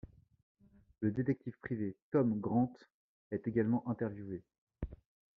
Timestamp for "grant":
2.39-2.73